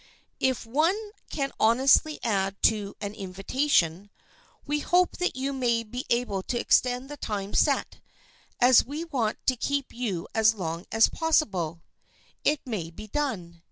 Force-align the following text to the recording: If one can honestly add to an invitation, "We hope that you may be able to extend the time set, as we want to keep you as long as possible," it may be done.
If 0.39 0.65
one 0.65 1.11
can 1.29 1.51
honestly 1.59 2.17
add 2.23 2.59
to 2.63 2.95
an 3.01 3.13
invitation, 3.13 4.09
"We 4.65 4.79
hope 4.79 5.17
that 5.17 5.35
you 5.35 5.53
may 5.53 5.83
be 5.83 6.07
able 6.09 6.41
to 6.41 6.59
extend 6.59 7.07
the 7.07 7.17
time 7.17 7.53
set, 7.53 7.99
as 8.59 8.83
we 8.83 9.05
want 9.05 9.37
to 9.45 9.55
keep 9.55 9.93
you 9.93 10.27
as 10.33 10.55
long 10.55 10.87
as 10.91 11.07
possible," 11.07 11.83
it 12.43 12.61
may 12.65 12.89
be 12.89 13.09
done. 13.09 13.59